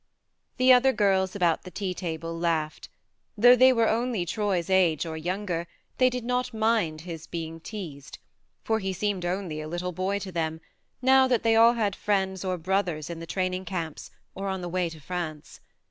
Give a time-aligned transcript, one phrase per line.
[0.57, 2.89] The other girls about the tea table laughed.
[3.37, 5.67] Though they were only Troy's age, or younger,
[5.99, 8.17] they did not mind his being teased,
[8.63, 10.59] for he seemed 52 THE MARNE only a little boy to them,
[11.03, 14.69] now that they all had friends or brothers in the training camps or on the
[14.69, 15.59] way to France.